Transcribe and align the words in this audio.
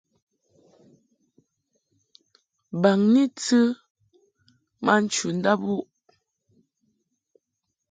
Baŋni 2.81 3.23
tɨ 3.43 3.59
ma 4.83 4.93
nchundab 5.03 5.61
wuʼ. 5.67 5.85